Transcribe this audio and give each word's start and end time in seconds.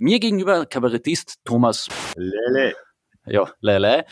Mir 0.00 0.20
gegenüber 0.20 0.64
Kabarettist 0.64 1.38
Thomas 1.44 1.88
Lele. 2.16 2.74
Ja, 3.26 3.50
Lele. 3.60 4.04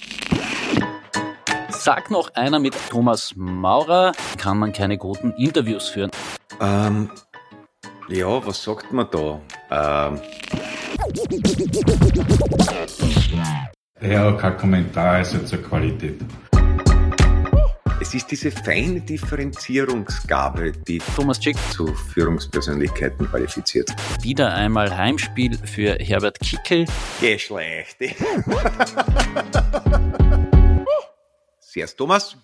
Sagt 1.68 2.10
noch 2.10 2.34
einer 2.34 2.58
mit 2.58 2.74
Thomas 2.90 3.34
Maurer, 3.36 4.12
kann 4.36 4.58
man 4.58 4.72
keine 4.72 4.98
guten 4.98 5.32
Interviews 5.32 5.88
führen. 5.88 6.10
Ähm, 6.60 7.10
ja, 8.08 8.44
was 8.44 8.64
sagt 8.64 8.92
man 8.92 9.06
da? 9.10 9.40
Ähm, 9.70 10.20
Ja, 14.00 14.32
kein 14.32 14.56
Kommentar 14.56 15.14
also 15.14 15.38
zur 15.40 15.62
Qualität. 15.62 16.20
Es 18.06 18.14
ist 18.14 18.30
diese 18.30 18.52
feine 18.52 19.00
Differenzierungsgabe, 19.00 20.70
die 20.70 21.00
Thomas 21.16 21.42
Schick, 21.42 21.56
zu 21.72 21.88
Führungspersönlichkeiten 21.88 23.28
qualifiziert. 23.28 23.90
wieder 24.22 24.54
einmal 24.54 24.96
Heimspiel 24.96 25.58
für 25.58 25.94
Herbert 25.94 26.38
Kickel. 26.38 26.84
Geschlechte. 27.20 28.10
Servus 31.58 31.96
Thomas. 31.96 32.36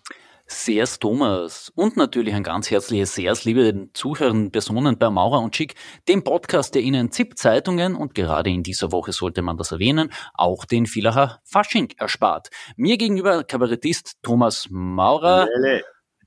Sehr's 0.46 0.98
Thomas 0.98 1.72
und 1.74 1.96
natürlich 1.96 2.34
ein 2.34 2.42
ganz 2.42 2.70
herzliches 2.70 3.14
Sehr's, 3.14 3.44
liebe 3.44 3.88
Zuhörenden, 3.94 4.50
Personen 4.50 4.98
bei 4.98 5.10
Maurer 5.10 5.40
und 5.40 5.56
Schick, 5.56 5.74
dem 6.08 6.24
Podcast, 6.24 6.74
der 6.74 6.82
Ihnen 6.82 7.10
ZIP-Zeitungen 7.10 7.94
und 7.94 8.14
gerade 8.14 8.50
in 8.50 8.62
dieser 8.62 8.92
Woche 8.92 9.12
sollte 9.12 9.42
man 9.42 9.56
das 9.56 9.72
erwähnen, 9.72 10.12
auch 10.34 10.64
den 10.64 10.86
Villacher 10.86 11.40
Fasching 11.44 11.92
erspart. 11.96 12.48
Mir 12.76 12.98
gegenüber 12.98 13.44
Kabarettist 13.44 14.18
Thomas 14.22 14.68
Maurer. 14.70 15.48
Lele. 15.56 15.82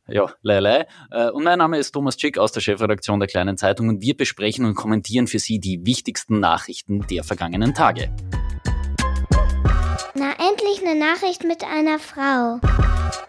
Ja, 0.07 0.31
Lele. 0.41 0.85
Äh, 1.11 1.29
Und 1.31 1.43
mein 1.43 1.57
Name 1.57 1.79
ist 1.79 1.91
Thomas 1.91 2.19
Schick 2.19 2.37
aus 2.37 2.51
der 2.51 2.61
Chefredaktion 2.61 3.19
der 3.19 3.27
Kleinen 3.27 3.57
Zeitung 3.57 3.89
und 3.89 4.01
wir 4.01 4.15
besprechen 4.15 4.65
und 4.65 4.75
kommentieren 4.75 5.27
für 5.27 5.39
Sie 5.39 5.59
die 5.59 5.85
wichtigsten 5.85 6.39
Nachrichten 6.39 7.07
der 7.07 7.23
vergangenen 7.23 7.73
Tage. 7.73 8.11
Endlich 10.65 10.87
eine 10.87 10.99
Nachricht 10.99 11.43
mit 11.43 11.63
einer 11.63 11.99
Frau. 11.99 12.59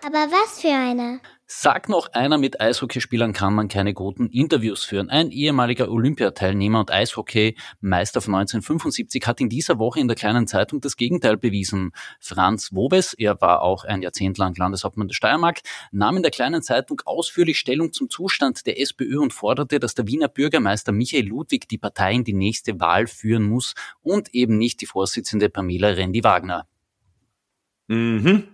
Aber 0.05 0.31
was 0.31 0.61
für 0.61 0.69
eine? 0.69 1.21
Sagt 1.47 1.91
noch 1.91 2.13
einer, 2.15 2.39
mit 2.39 2.61
Eishockeyspielern 2.61 3.35
kann 3.35 3.55
man 3.55 3.69
keine 3.69 3.93
guten 3.93 4.29
Interviews 4.29 4.85
führen. 4.85 5.11
Ein 5.11 5.31
ehemaliger 5.31 5.91
Olympiateilnehmer 5.91 6.81
und 6.81 6.91
Eishockeymeister 6.91 8.23
von 8.23 8.37
1975 8.37 9.27
hat 9.27 9.41
in 9.41 9.51
dieser 9.51 9.79
Woche 9.79 10.01
in 10.01 10.09
der 10.09 10.17
kleinen 10.17 10.47
Zeitung 10.47 10.81
das 10.81 10.97
Gegenteil 10.97 11.37
bewiesen. 11.37 11.91
Franz 12.21 12.73
Wobes, 12.73 13.13
er 13.13 13.39
war 13.43 13.61
auch 13.61 13.85
ein 13.85 14.01
Jahrzehnt 14.01 14.39
lang 14.39 14.57
Landeshauptmann 14.57 15.09
der 15.09 15.15
Steiermark, 15.15 15.61
nahm 15.93 16.17
in 16.17 16.23
der 16.23 16.33
kleinen 16.33 16.63
Zeitung 16.63 17.03
ausführlich 17.05 17.59
Stellung 17.59 17.93
zum 17.93 18.09
Zustand 18.09 18.67
der 18.67 18.81
SPÖ 18.81 19.19
und 19.19 19.35
forderte, 19.35 19.79
dass 19.79 19.95
der 19.95 20.07
Wiener 20.07 20.29
Bürgermeister 20.29 20.93
Michael 20.93 21.27
Ludwig 21.27 21.69
die 21.69 21.79
Partei 21.79 22.15
in 22.15 22.25
die 22.25 22.33
nächste 22.33 22.81
Wahl 22.81 23.07
führen 23.07 23.43
muss 23.43 23.75
und 24.01 24.35
eben 24.35 24.57
nicht 24.57 24.81
die 24.81 24.87
Vorsitzende 24.87 25.51
Pamela 25.51 25.89
Rendi-Wagner. 25.89 26.67
Mhm. 27.89 28.49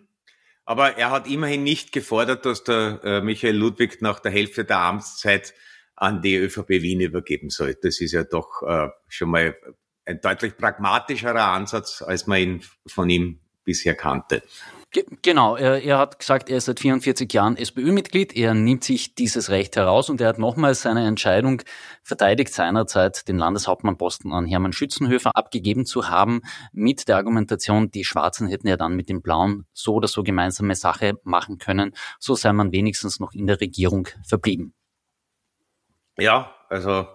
Aber 0.64 0.96
er 0.96 1.10
hat 1.10 1.26
immerhin 1.26 1.64
nicht 1.64 1.92
gefordert, 1.92 2.46
dass 2.46 2.64
der 2.64 3.00
äh, 3.02 3.20
Michael 3.20 3.56
Ludwig 3.56 4.00
nach 4.00 4.20
der 4.20 4.30
Hälfte 4.30 4.64
der 4.64 4.78
Amtszeit 4.78 5.54
an 5.96 6.22
die 6.22 6.36
ÖVP 6.36 6.68
Wien 6.68 7.00
übergeben 7.00 7.50
soll. 7.50 7.76
Das 7.80 8.00
ist 8.00 8.12
ja 8.12 8.24
doch 8.24 8.62
äh, 8.62 8.88
schon 9.08 9.30
mal 9.30 9.56
ein 10.04 10.20
deutlich 10.20 10.56
pragmatischerer 10.56 11.48
Ansatz, 11.48 12.02
als 12.02 12.26
man 12.26 12.38
ihn 12.38 12.62
von 12.86 13.08
ihm 13.10 13.40
bisher 13.64 13.94
kannte. 13.94 14.42
Ge 14.92 15.06
genau, 15.22 15.56
er, 15.56 15.82
er 15.82 15.96
hat 15.96 16.18
gesagt, 16.18 16.50
er 16.50 16.58
ist 16.58 16.66
seit 16.66 16.78
44 16.78 17.32
Jahren 17.32 17.56
SPÖ-Mitglied, 17.56 18.36
er 18.36 18.52
nimmt 18.52 18.84
sich 18.84 19.14
dieses 19.14 19.48
Recht 19.48 19.74
heraus 19.76 20.10
und 20.10 20.20
er 20.20 20.28
hat 20.28 20.38
nochmals 20.38 20.82
seine 20.82 21.06
Entscheidung 21.06 21.62
verteidigt, 22.02 22.52
seinerzeit 22.52 23.26
den 23.26 23.38
Landeshauptmannposten 23.38 24.32
an 24.32 24.44
Hermann 24.44 24.74
Schützenhöfer 24.74 25.34
abgegeben 25.34 25.86
zu 25.86 26.10
haben, 26.10 26.42
mit 26.72 27.08
der 27.08 27.16
Argumentation, 27.16 27.90
die 27.90 28.04
Schwarzen 28.04 28.48
hätten 28.48 28.68
ja 28.68 28.76
dann 28.76 28.94
mit 28.94 29.08
den 29.08 29.22
Blauen 29.22 29.66
so 29.72 29.94
oder 29.94 30.08
so 30.08 30.22
gemeinsame 30.22 30.74
Sache 30.74 31.14
machen 31.24 31.56
können, 31.56 31.94
so 32.20 32.34
sei 32.34 32.52
man 32.52 32.70
wenigstens 32.70 33.18
noch 33.18 33.32
in 33.32 33.46
der 33.46 33.62
Regierung 33.62 34.08
verblieben. 34.26 34.74
Ja, 36.18 36.54
also 36.68 37.06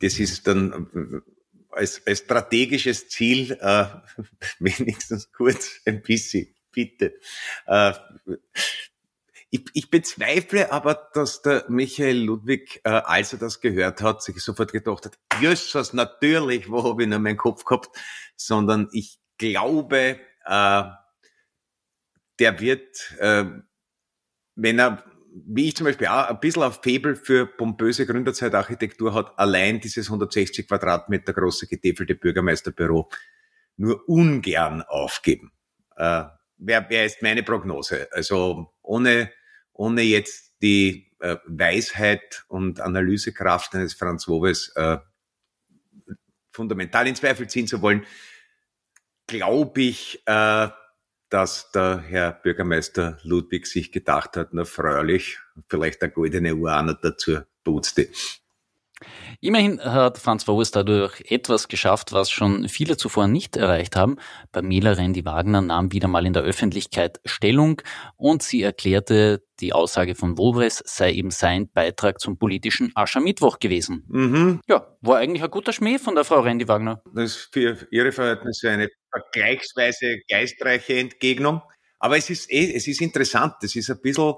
das 0.00 0.18
ist 0.18 0.46
dann 0.46 1.22
äh, 1.22 1.32
als, 1.70 2.00
als 2.06 2.20
strategisches 2.20 3.08
Ziel 3.08 3.58
äh, 3.60 3.84
wenigstens 4.58 5.30
kurz 5.32 5.80
ein 5.84 6.00
bisschen, 6.00 6.53
bitte. 6.74 7.14
Äh, 7.66 7.92
ich, 9.54 9.62
ich 9.72 9.88
bezweifle 9.88 10.72
aber, 10.72 11.10
dass 11.14 11.42
der 11.42 11.64
Michael 11.68 12.24
Ludwig, 12.24 12.80
äh, 12.82 12.88
als 12.88 13.32
er 13.32 13.38
das 13.38 13.60
gehört 13.60 14.02
hat, 14.02 14.20
sich 14.20 14.40
sofort 14.40 14.72
gedacht 14.72 15.06
hat, 15.06 15.16
Jesus, 15.40 15.92
natürlich, 15.92 16.68
wo 16.68 16.82
habe 16.82 17.04
ich 17.04 17.08
noch 17.08 17.20
meinen 17.20 17.36
Kopf 17.36 17.64
gehabt, 17.64 17.96
sondern 18.34 18.88
ich 18.90 19.20
glaube, 19.38 20.18
äh, 20.44 20.82
der 22.40 22.60
wird, 22.60 23.14
äh, 23.20 23.44
wenn 24.56 24.78
er, 24.80 25.04
wie 25.32 25.68
ich 25.68 25.76
zum 25.76 25.84
Beispiel 25.84 26.08
auch 26.08 26.30
ein 26.30 26.40
bisschen 26.40 26.64
auf 26.64 26.80
Febel 26.82 27.14
für 27.14 27.46
pompöse 27.46 28.06
Gründerzeitarchitektur 28.06 29.14
hat, 29.14 29.38
allein 29.38 29.78
dieses 29.78 30.06
160 30.08 30.66
Quadratmeter 30.66 31.32
große 31.32 31.68
getäfelte 31.68 32.16
Bürgermeisterbüro 32.16 33.08
nur 33.76 34.08
ungern 34.08 34.82
aufgeben. 34.82 35.52
Äh, 35.96 36.24
wer, 36.56 36.86
wer 36.88 37.04
ist 37.04 37.22
meine 37.22 37.42
Prognose? 37.42 38.08
Also 38.12 38.72
ohne, 38.82 39.30
ohne 39.72 40.02
jetzt 40.02 40.54
die 40.62 41.12
äh, 41.20 41.36
Weisheit 41.46 42.44
und 42.48 42.80
Analysekraft 42.80 43.74
eines 43.74 43.94
Franz 43.94 44.28
Wobes 44.28 44.72
äh, 44.76 44.98
fundamental 46.52 47.06
in 47.06 47.16
Zweifel 47.16 47.48
ziehen 47.48 47.66
zu 47.66 47.82
wollen, 47.82 48.06
glaube 49.26 49.80
ich, 49.82 50.22
äh, 50.26 50.68
dass 51.28 51.70
der 51.72 51.98
Herr 51.98 52.32
Bürgermeister 52.32 53.18
Ludwig 53.22 53.66
sich 53.66 53.90
gedacht 53.90 54.36
hat, 54.36 54.50
na 54.52 54.64
freilich, 54.64 55.40
vielleicht 55.68 56.02
eine 56.02 56.12
goldene 56.12 56.54
Uhr 56.54 56.76
auch 56.76 56.82
noch 56.82 57.00
dazu 57.00 57.40
putzte. 57.64 58.08
Immerhin 59.44 59.78
hat 59.78 60.16
Franz 60.16 60.48
Wobes 60.48 60.70
dadurch 60.70 61.22
etwas 61.28 61.68
geschafft, 61.68 62.14
was 62.14 62.30
schon 62.30 62.66
viele 62.66 62.96
zuvor 62.96 63.28
nicht 63.28 63.58
erreicht 63.58 63.94
haben. 63.94 64.16
Pamela 64.52 64.92
Rendi-Wagner 64.92 65.60
nahm 65.60 65.92
wieder 65.92 66.08
mal 66.08 66.24
in 66.24 66.32
der 66.32 66.44
Öffentlichkeit 66.44 67.20
Stellung 67.26 67.82
und 68.16 68.42
sie 68.42 68.62
erklärte, 68.62 69.44
die 69.60 69.74
Aussage 69.74 70.14
von 70.14 70.38
Wobes 70.38 70.82
sei 70.86 71.12
eben 71.12 71.30
sein 71.30 71.68
Beitrag 71.70 72.20
zum 72.20 72.38
politischen 72.38 72.92
Aschermittwoch 72.94 73.58
gewesen. 73.58 74.06
Mhm. 74.08 74.60
Ja, 74.66 74.96
war 75.02 75.18
eigentlich 75.18 75.44
ein 75.44 75.50
guter 75.50 75.74
Schmäh 75.74 75.98
von 75.98 76.14
der 76.14 76.24
Frau 76.24 76.40
Rendi-Wagner. 76.40 77.02
Das 77.14 77.36
ist 77.36 77.48
für 77.52 77.86
Ihre 77.90 78.12
Verhältnisse 78.12 78.70
eine 78.70 78.88
vergleichsweise 79.12 80.20
geistreiche 80.26 80.94
Entgegnung. 80.94 81.60
Aber 81.98 82.16
es 82.16 82.30
ist 82.30 82.50
eh, 82.50 82.74
es 82.74 82.88
ist 82.88 83.02
interessant. 83.02 83.56
Es 83.60 83.76
ist 83.76 83.90
ein 83.90 84.00
bisschen, 84.00 84.36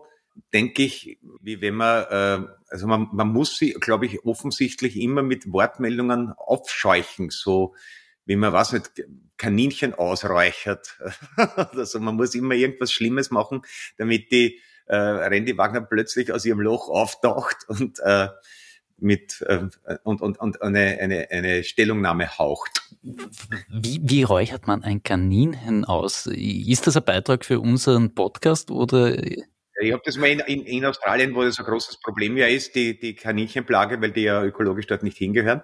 denke 0.53 0.83
ich, 0.83 1.19
wie 1.41 1.61
wenn 1.61 1.75
man, 1.75 2.05
äh, 2.05 2.47
also 2.69 2.87
man, 2.87 3.09
man 3.13 3.29
muss 3.29 3.59
sie, 3.59 3.73
glaube 3.73 4.07
ich, 4.07 4.25
offensichtlich 4.25 4.97
immer 4.97 5.23
mit 5.23 5.53
Wortmeldungen 5.53 6.33
aufscheuchen, 6.33 7.31
so 7.31 7.75
wie 8.25 8.37
man, 8.37 8.53
was 8.53 8.73
nicht, 8.73 8.91
Kaninchen 9.37 9.95
ausräuchert. 9.95 10.99
also 11.37 12.01
man 12.01 12.17
muss 12.17 12.35
immer 12.35 12.55
irgendwas 12.55 12.93
Schlimmes 12.93 13.31
machen, 13.31 13.63
damit 13.99 14.33
die 14.33 14.61
äh, 14.87 14.97
Randy 14.97 15.57
Wagner 15.57 15.83
plötzlich 15.83 16.33
aus 16.33 16.45
ihrem 16.45 16.61
Loch 16.61 16.89
auftaucht 16.89 17.57
und 17.69 17.99
äh, 18.01 18.29
mit 18.99 19.43
äh, 19.43 19.69
und, 20.05 20.23
und, 20.23 20.39
und 20.39 20.63
eine, 20.63 20.99
eine, 21.01 21.29
eine 21.31 21.65
Stellungnahme 21.65 22.39
haucht. 22.39 22.83
Wie, 23.03 24.01
wie 24.03 24.23
räuchert 24.23 24.67
man 24.67 24.83
ein 24.83 25.03
Kaninchen 25.03 25.85
aus? 25.85 26.27
Ist 26.27 26.87
das 26.87 26.97
ein 26.97 27.05
Beitrag 27.05 27.45
für 27.45 27.61
unseren 27.61 28.15
Podcast 28.15 28.71
oder 28.71 29.17
Ich 29.81 29.93
habe 29.93 30.03
das 30.05 30.17
mal 30.17 30.29
in, 30.29 30.41
in, 30.41 30.65
in 30.65 30.85
Australien, 30.85 31.35
wo 31.35 31.43
das 31.43 31.59
ein 31.59 31.65
großes 31.65 32.01
Problem 32.01 32.37
ja 32.37 32.47
ist, 32.47 32.75
die, 32.75 32.99
die 32.99 33.15
Kaninchenplage, 33.15 34.01
weil 34.01 34.13
die 34.13 34.23
ja 34.23 34.43
ökologisch 34.43 34.87
dort 34.87 35.03
nicht 35.03 35.19
hingehören 35.19 35.63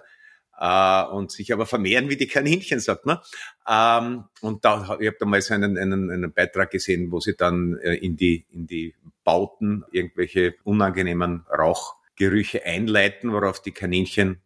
äh, 0.59 1.03
und 1.05 1.31
sich 1.31 1.51
aber 1.51 1.65
vermehren 1.65 2.09
wie 2.09 2.17
die 2.17 2.27
Kaninchen, 2.27 2.79
sagt 2.79 3.05
man. 3.05 3.19
Ähm, 3.67 4.25
und 4.41 4.65
da, 4.65 4.97
ich 4.99 5.07
habe 5.07 5.17
da 5.19 5.25
mal 5.25 5.41
so 5.41 5.53
einen, 5.53 5.77
einen, 5.77 6.11
einen 6.11 6.33
Beitrag 6.33 6.71
gesehen, 6.71 7.11
wo 7.11 7.19
sie 7.19 7.35
dann 7.35 7.77
äh, 7.79 7.95
in, 7.95 8.15
die, 8.15 8.45
in 8.51 8.67
die 8.67 8.95
Bauten 9.23 9.83
irgendwelche 9.91 10.55
unangenehmen 10.63 11.45
Rauchgerüche 11.49 12.65
einleiten, 12.65 13.31
worauf 13.31 13.61
die 13.61 13.71
Kaninchen 13.71 14.41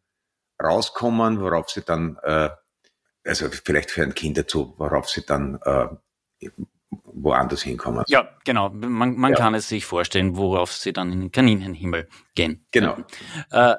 rauskommen, 0.62 1.40
worauf 1.40 1.70
sie 1.70 1.82
dann, 1.82 2.18
äh, 2.24 2.50
also 3.26 3.50
vielleicht 3.50 3.92
für 3.92 4.04
ein 4.04 4.16
Kind 4.16 4.38
dazu, 4.38 4.74
worauf 4.78 5.10
sie 5.10 5.26
dann 5.26 5.60
äh, 5.64 5.88
woanders 6.90 7.64
hinkommen. 7.64 8.04
Ja, 8.08 8.30
genau. 8.46 8.70
Man, 8.70 9.16
man 9.18 9.32
Ja. 9.32 9.38
kann 9.38 9.54
es 9.56 9.68
sich 9.68 9.86
vorstellen, 9.86 10.38
worauf 10.38 10.72
sie 10.72 10.94
dann 10.94 11.12
in 11.12 11.20
den 11.20 11.32
Kaninchenhimmel 11.32 12.08
gehen. 12.36 12.66
Genau. 12.72 12.98
Äh, 13.52 13.76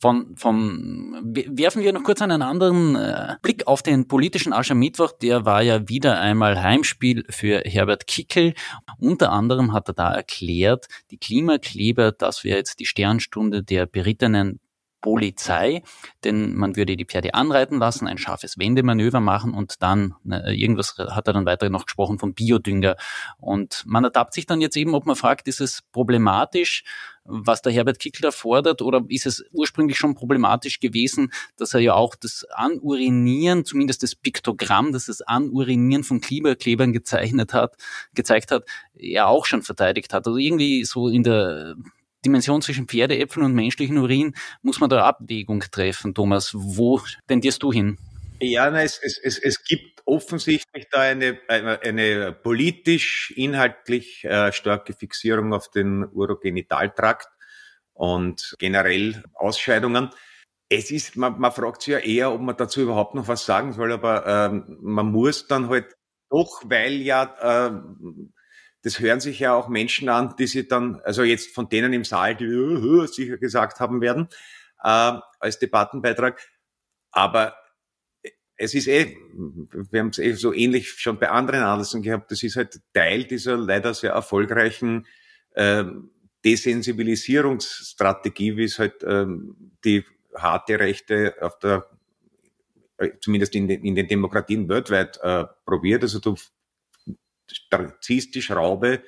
von, 0.00 0.34
vom, 0.36 1.14
werfen 1.22 1.82
wir 1.84 1.92
noch 1.92 2.02
kurz 2.02 2.20
einen 2.22 2.42
anderen 2.42 2.96
äh, 2.96 3.36
Blick 3.40 3.68
auf 3.68 3.82
den 3.82 4.08
politischen 4.08 4.52
Aschermittwoch. 4.52 5.12
Der 5.12 5.44
war 5.44 5.62
ja 5.62 5.88
wieder 5.88 6.18
einmal 6.20 6.60
Heimspiel 6.60 7.24
für 7.30 7.60
Herbert 7.64 8.08
Kickel. 8.08 8.54
Unter 8.98 9.30
anderem 9.30 9.72
hat 9.72 9.86
er 9.88 9.94
da 9.94 10.12
erklärt, 10.12 10.86
die 11.12 11.18
Klimakleber, 11.18 12.10
das 12.10 12.42
wäre 12.42 12.58
jetzt 12.58 12.80
die 12.80 12.86
Sternstunde 12.86 13.62
der 13.62 13.86
berittenen 13.86 14.58
Polizei, 15.02 15.82
denn 16.24 16.54
man 16.54 16.76
würde 16.76 16.96
die 16.96 17.04
Pferde 17.04 17.34
anreiten 17.34 17.78
lassen, 17.78 18.06
ein 18.06 18.18
scharfes 18.18 18.56
Wendemanöver 18.56 19.20
machen 19.20 19.52
und 19.52 19.82
dann, 19.82 20.14
ne, 20.24 20.54
irgendwas 20.54 20.96
hat 20.96 21.26
er 21.26 21.34
dann 21.34 21.44
weiter 21.44 21.68
noch 21.68 21.84
gesprochen 21.84 22.18
vom 22.18 22.32
Biodünger. 22.32 22.96
Und 23.38 23.82
man 23.84 24.04
ertappt 24.04 24.32
sich 24.32 24.46
dann 24.46 24.60
jetzt 24.60 24.76
eben, 24.76 24.94
ob 24.94 25.04
man 25.04 25.16
fragt, 25.16 25.48
ist 25.48 25.60
es 25.60 25.82
problematisch, 25.92 26.84
was 27.24 27.62
der 27.62 27.72
Herbert 27.72 27.98
Kickl 27.98 28.22
da 28.22 28.30
fordert, 28.30 28.82
oder 28.82 29.02
ist 29.08 29.26
es 29.26 29.44
ursprünglich 29.52 29.96
schon 29.96 30.14
problematisch 30.14 30.80
gewesen, 30.80 31.32
dass 31.56 31.74
er 31.74 31.80
ja 31.80 31.94
auch 31.94 32.14
das 32.14 32.44
Anurinieren, 32.52 33.64
zumindest 33.64 34.02
das 34.02 34.14
Piktogramm, 34.14 34.92
das 34.92 35.06
das 35.06 35.22
Anurinieren 35.22 36.04
von 36.04 36.20
Klimaklebern 36.20 36.92
gezeichnet 36.92 37.52
hat, 37.52 37.76
gezeigt 38.14 38.50
hat, 38.50 38.64
ja 38.94 39.26
auch 39.26 39.46
schon 39.46 39.62
verteidigt 39.62 40.14
hat. 40.14 40.26
Also 40.26 40.38
irgendwie 40.38 40.84
so 40.84 41.08
in 41.08 41.22
der 41.22 41.76
Dimension 42.24 42.62
zwischen 42.62 42.86
Pferdeäpfeln 42.86 43.44
und 43.44 43.54
menschlichen 43.54 43.98
Urin 43.98 44.34
muss 44.62 44.80
man 44.80 44.90
da 44.90 45.04
Abwägung 45.04 45.60
treffen, 45.70 46.14
Thomas. 46.14 46.52
Wo 46.54 47.00
tendierst 47.26 47.62
du 47.62 47.72
hin? 47.72 47.98
Ja, 48.40 48.68
es, 48.80 48.98
es, 49.02 49.18
es, 49.18 49.38
es 49.38 49.62
gibt 49.64 50.02
offensichtlich 50.04 50.88
da 50.90 51.00
eine, 51.00 51.38
eine, 51.48 51.80
eine 51.80 52.32
politisch, 52.32 53.32
inhaltlich 53.36 54.24
äh, 54.24 54.52
starke 54.52 54.94
Fixierung 54.94 55.52
auf 55.52 55.70
den 55.70 56.04
Urogenitaltrakt 56.04 57.28
und 57.92 58.54
generell 58.58 59.22
Ausscheidungen. 59.34 60.10
Es 60.68 60.90
ist, 60.90 61.16
man, 61.16 61.38
man 61.38 61.52
fragt 61.52 61.82
sich 61.82 61.92
ja 61.92 61.98
eher, 61.98 62.32
ob 62.32 62.40
man 62.40 62.56
dazu 62.56 62.80
überhaupt 62.80 63.14
noch 63.14 63.28
was 63.28 63.44
sagen 63.44 63.72
soll, 63.72 63.92
aber 63.92 64.26
ähm, 64.26 64.78
man 64.80 65.06
muss 65.06 65.46
dann 65.46 65.68
halt 65.68 65.94
doch, 66.30 66.62
weil 66.64 66.94
ja 66.94 67.68
äh, 67.68 67.80
das 68.82 69.00
hören 69.00 69.20
sich 69.20 69.38
ja 69.38 69.54
auch 69.54 69.68
Menschen 69.68 70.08
an, 70.08 70.34
die 70.38 70.46
sie 70.46 70.66
dann, 70.66 71.00
also 71.04 71.22
jetzt 71.22 71.54
von 71.54 71.68
denen 71.68 71.92
im 71.92 72.04
Saal, 72.04 72.34
die 72.34 72.46
uh, 72.46 73.06
sicher 73.06 73.36
gesagt 73.38 73.80
haben 73.80 74.00
werden, 74.00 74.28
äh, 74.82 75.12
als 75.38 75.58
Debattenbeitrag. 75.58 76.40
Aber 77.12 77.54
es 78.56 78.74
ist 78.74 78.88
eh, 78.88 79.16
wir 79.90 80.00
haben 80.00 80.08
es 80.08 80.18
eh 80.18 80.32
so 80.34 80.52
ähnlich 80.52 80.90
schon 80.90 81.18
bei 81.18 81.30
anderen 81.30 81.62
Anlässen 81.62 82.02
gehabt, 82.02 82.30
das 82.30 82.42
ist 82.42 82.56
halt 82.56 82.80
Teil 82.92 83.24
dieser 83.24 83.56
leider 83.56 83.94
sehr 83.94 84.12
erfolgreichen 84.12 85.06
äh, 85.52 85.84
Desensibilisierungsstrategie, 86.44 88.56
wie 88.56 88.64
es 88.64 88.78
halt 88.78 89.04
ähm, 89.04 89.72
die 89.84 90.04
harte 90.34 90.80
Rechte 90.80 91.36
auf 91.40 91.58
der 91.58 91.86
zumindest 93.20 93.54
in 93.54 93.68
den, 93.68 93.84
in 93.84 93.94
den 93.94 94.06
Demokratien 94.06 94.68
weltweit 94.68 95.18
äh, 95.22 95.44
probiert. 95.64 96.02
Also 96.02 96.20
du 96.20 96.36
ziehst 98.00 98.34
die 98.34 98.42
Schraube 98.42 99.02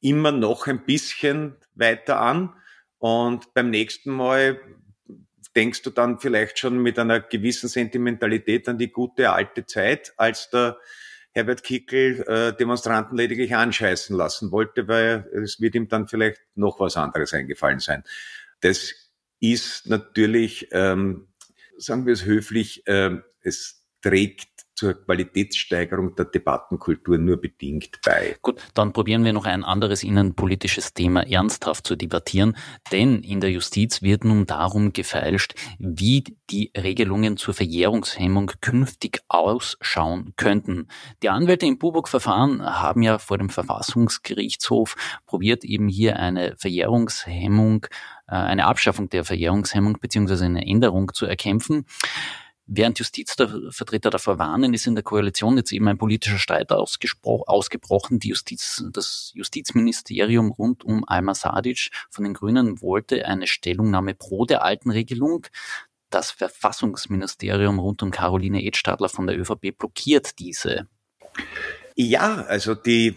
immer 0.00 0.32
noch 0.32 0.66
ein 0.66 0.84
bisschen 0.84 1.56
weiter 1.74 2.20
an 2.20 2.54
und 2.98 3.52
beim 3.54 3.70
nächsten 3.70 4.12
Mal 4.12 4.60
denkst 5.56 5.82
du 5.82 5.90
dann 5.90 6.18
vielleicht 6.20 6.58
schon 6.58 6.78
mit 6.78 6.98
einer 6.98 7.20
gewissen 7.20 7.68
Sentimentalität 7.68 8.68
an 8.68 8.78
die 8.78 8.92
gute 8.92 9.32
alte 9.32 9.66
Zeit, 9.66 10.12
als 10.16 10.50
der 10.50 10.78
Herbert 11.32 11.62
Kickel 11.62 12.22
äh, 12.26 12.56
Demonstranten 12.56 13.16
lediglich 13.16 13.54
anscheißen 13.54 14.16
lassen 14.16 14.50
wollte, 14.50 14.88
weil 14.88 15.28
es 15.32 15.60
wird 15.60 15.74
ihm 15.74 15.88
dann 15.88 16.08
vielleicht 16.08 16.40
noch 16.54 16.80
was 16.80 16.96
anderes 16.96 17.32
eingefallen 17.32 17.80
sein. 17.80 18.02
Das 18.60 18.92
ist 19.40 19.86
natürlich, 19.86 20.68
ähm, 20.72 21.28
sagen 21.76 22.06
wir 22.06 22.12
es 22.12 22.24
höflich, 22.24 22.86
äh, 22.86 23.18
es 23.40 23.84
trägt 24.02 24.48
zur 24.78 24.94
Qualitätssteigerung 24.94 26.14
der 26.14 26.26
Debattenkultur 26.26 27.18
nur 27.18 27.40
bedingt 27.40 27.98
bei. 28.04 28.36
Gut, 28.42 28.60
dann 28.74 28.92
probieren 28.92 29.24
wir 29.24 29.32
noch 29.32 29.44
ein 29.44 29.64
anderes 29.64 30.04
innenpolitisches 30.04 30.94
Thema 30.94 31.26
ernsthaft 31.26 31.84
zu 31.84 31.96
debattieren, 31.96 32.56
denn 32.92 33.24
in 33.24 33.40
der 33.40 33.50
Justiz 33.50 34.02
wird 34.02 34.22
nun 34.22 34.46
darum 34.46 34.92
gefeilscht, 34.92 35.56
wie 35.80 36.22
die 36.48 36.70
Regelungen 36.76 37.36
zur 37.36 37.54
Verjährungshemmung 37.54 38.52
künftig 38.60 39.20
ausschauen 39.26 40.34
könnten. 40.36 40.86
Die 41.24 41.28
Anwälte 41.28 41.66
im 41.66 41.78
Buburg-Verfahren 41.78 42.64
haben 42.64 43.02
ja 43.02 43.18
vor 43.18 43.36
dem 43.36 43.50
Verfassungsgerichtshof 43.50 44.94
probiert, 45.26 45.64
eben 45.64 45.88
hier 45.88 46.20
eine 46.20 46.54
Verjährungshemmung, 46.56 47.86
äh, 48.28 48.36
eine 48.36 48.66
Abschaffung 48.66 49.08
der 49.08 49.24
Verjährungshemmung 49.24 49.98
beziehungsweise 50.00 50.44
eine 50.44 50.64
Änderung 50.64 51.12
zu 51.12 51.26
erkämpfen. 51.26 51.84
Während 52.70 52.98
Justizvertreter 52.98 54.10
davor 54.10 54.38
warnen, 54.38 54.74
ist 54.74 54.86
in 54.86 54.94
der 54.94 55.02
Koalition 55.02 55.56
jetzt 55.56 55.72
eben 55.72 55.88
ein 55.88 55.96
politischer 55.96 56.38
Streit 56.38 56.70
ausgebrochen. 56.70 58.18
Die 58.18 58.28
Justiz, 58.28 58.84
das 58.92 59.32
Justizministerium 59.34 60.50
rund 60.50 60.84
um 60.84 61.02
Alma 61.06 61.34
Sadic 61.34 61.88
von 62.10 62.24
den 62.24 62.34
Grünen 62.34 62.82
wollte 62.82 63.24
eine 63.24 63.46
Stellungnahme 63.46 64.14
pro 64.14 64.44
der 64.44 64.64
alten 64.64 64.90
Regelung. 64.90 65.46
Das 66.10 66.30
Verfassungsministerium 66.30 67.78
rund 67.78 68.02
um 68.02 68.10
Caroline 68.10 68.62
Edstadler 68.62 69.08
von 69.08 69.26
der 69.26 69.38
ÖVP 69.38 69.78
blockiert 69.78 70.38
diese. 70.38 70.88
Ja, 71.94 72.44
also 72.48 72.74
die, 72.74 73.16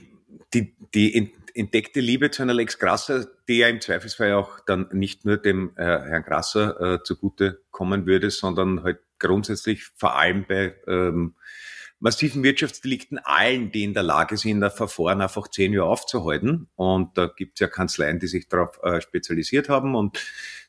die, 0.54 0.74
die 0.94 1.34
entdeckte 1.54 2.00
Liebe 2.00 2.32
zu 2.32 2.42
einer 2.42 2.54
Lex 2.54 2.80
Grasser, 2.80 3.28
die 3.50 3.58
ja 3.58 3.68
im 3.68 3.82
Zweifelsfall 3.82 4.32
auch 4.32 4.62
dann 4.66 4.88
nicht 4.94 5.26
nur 5.26 5.36
dem 5.36 5.72
äh, 5.76 5.84
Herrn 5.84 6.24
Grasser 6.24 6.80
äh, 6.80 7.04
zugute 7.04 7.62
kommen 7.72 8.06
würde, 8.06 8.32
sondern 8.32 8.84
halt 8.84 9.00
grundsätzlich 9.22 9.86
vor 9.96 10.18
allem 10.18 10.46
bei 10.46 10.76
ähm, 10.88 11.36
massiven 12.02 12.44
Wirtschaftsdelikten 12.44 13.20
allen, 13.20 13.72
die 13.72 13.84
in 13.84 13.94
der 13.94 14.04
Lage 14.04 14.36
sind, 14.36 14.62
ein 14.64 14.72
Verfahren 14.72 15.22
einfach 15.22 15.48
zehn 15.48 15.72
Jahre 15.72 15.90
aufzuhalten. 15.90 16.68
Und 16.76 17.18
da 17.18 17.28
gibt 17.28 17.58
es 17.58 17.62
ja 17.62 17.68
Kanzleien, 17.68 18.20
die 18.20 18.28
sich 18.28 18.50
darauf 18.50 18.80
äh, 18.84 19.00
spezialisiert 19.02 19.70
haben. 19.70 19.96
Und 19.96 20.20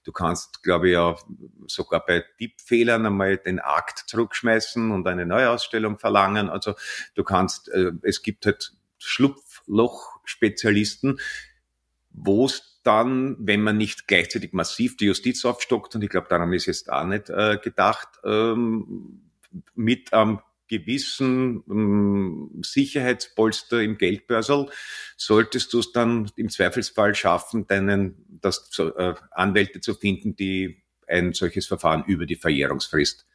du 0.04 0.12
kannst, 0.12 0.62
glaube 0.62 0.88
ich, 0.88 0.92
ja 0.92 1.16
sogar 1.66 2.04
bei 2.04 2.22
Tippfehlern 2.38 3.06
einmal 3.06 3.38
den 3.38 3.60
Akt 3.60 4.04
zurückschmeißen 4.06 4.90
und 4.90 5.08
eine 5.08 5.24
Neuausstellung 5.24 5.98
verlangen. 5.98 6.50
Also 6.50 6.74
du 7.14 7.24
kannst, 7.24 7.70
äh, 7.70 7.92
es 8.02 8.20
gibt 8.22 8.44
halt 8.44 8.74
Schlupfloch-Spezialisten, 8.98 11.18
wo 12.10 12.44
es 12.44 12.71
dann, 12.82 13.36
wenn 13.38 13.62
man 13.62 13.76
nicht 13.76 14.08
gleichzeitig 14.08 14.52
massiv 14.52 14.96
die 14.96 15.06
Justiz 15.06 15.44
aufstockt, 15.44 15.94
und 15.94 16.02
ich 16.02 16.10
glaube, 16.10 16.28
daran 16.28 16.52
ist 16.52 16.66
jetzt 16.66 16.90
auch 16.90 17.04
nicht 17.04 17.30
äh, 17.30 17.58
gedacht, 17.62 18.08
ähm, 18.24 19.30
mit 19.74 20.12
einem 20.12 20.40
gewissen 20.68 21.62
ähm, 21.68 22.62
Sicherheitspolster 22.64 23.82
im 23.82 23.98
Geldbörsel, 23.98 24.70
solltest 25.16 25.72
du 25.74 25.80
es 25.80 25.92
dann 25.92 26.30
im 26.36 26.48
Zweifelsfall 26.48 27.14
schaffen, 27.14 27.66
deinen 27.66 28.38
das, 28.40 28.70
äh, 28.78 29.14
Anwälte 29.30 29.80
zu 29.80 29.94
finden, 29.94 30.34
die 30.34 30.82
ein 31.06 31.34
solches 31.34 31.66
Verfahren 31.66 32.04
über 32.06 32.24
die 32.24 32.36
Verjährungsfrist 32.36 33.26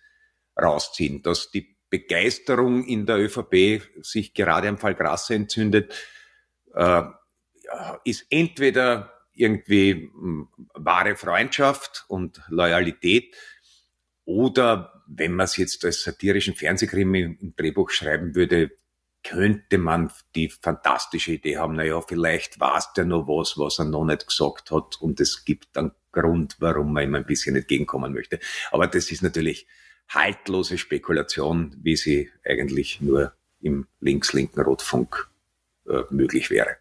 rausziehen. 0.60 1.22
Dass 1.22 1.52
die 1.52 1.78
Begeisterung 1.90 2.84
in 2.84 3.06
der 3.06 3.20
ÖVP 3.20 3.84
sich 4.02 4.34
gerade 4.34 4.68
am 4.68 4.80
Fall 4.80 4.96
Grasse 4.96 5.36
entzündet, 5.36 5.94
äh, 6.74 7.04
ist 8.04 8.26
entweder 8.30 9.17
irgendwie 9.38 10.10
hm, 10.14 10.48
wahre 10.74 11.16
Freundschaft 11.16 12.06
und 12.08 12.42
Loyalität. 12.50 13.36
Oder 14.26 15.04
wenn 15.08 15.34
man 15.34 15.46
es 15.46 15.58
jetzt 15.58 15.86
als 15.86 16.04
satirischen 16.04 16.56
Fernsehkrimi 16.56 17.38
im 17.40 17.54
Drehbuch 17.56 17.90
schreiben 17.92 18.36
würde, 18.36 18.72
könnte 19.24 19.78
man 19.78 20.12
die 20.36 20.50
fantastische 20.50 21.34
Idee 21.34 21.58
haben, 21.58 21.76
naja, 21.76 22.02
vielleicht 22.02 22.60
war 22.60 22.78
es 22.78 22.94
der 22.94 23.06
noch 23.06 23.28
was, 23.28 23.58
was 23.58 23.80
er 23.80 23.86
noch 23.86 24.06
nicht 24.06 24.28
gesagt 24.28 24.72
hat 24.72 25.02
und 25.02 25.20
es 25.20 25.44
gibt 25.44 25.78
einen 25.78 25.92
Grund, 26.12 26.56
warum 26.60 26.94
man 26.94 27.04
ihm 27.04 27.16
ein 27.16 27.26
bisschen 27.26 27.56
entgegenkommen 27.56 28.14
möchte. 28.14 28.40
Aber 28.72 28.88
das 28.88 29.12
ist 29.12 29.24
natürlich 29.24 29.68
haltlose 30.10 30.78
Spekulation, 30.78 31.76
wie 31.82 31.98
sie 31.98 32.30
eigentlich 32.46 33.02
nur 33.02 33.34
im 33.60 33.88
links-linken 34.00 34.62
Rotfunk 34.62 35.30
äh, 35.88 36.04
möglich 36.10 36.50
wäre. 36.50 36.78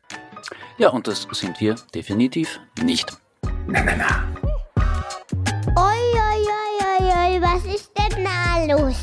Ja, 0.79 0.91
und 0.91 1.07
das 1.07 1.27
sind 1.33 1.59
wir 1.59 1.75
definitiv 1.95 2.61
nicht. 2.83 3.17
Na, 3.67 3.83
na, 3.83 3.97
na. 3.97 4.35
Oi, 5.75 6.03
oi, 6.13 6.43
oi, 6.45 6.75
oi, 6.85 7.37
oi, 7.37 7.41
was 7.41 7.65
ist 7.65 7.93
denn 7.97 8.23
da 8.23 8.77
los? 8.77 8.97